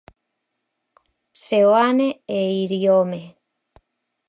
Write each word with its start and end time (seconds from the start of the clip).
Seoane 1.43 2.07
e 2.39 2.41
Iriome. 2.63 3.21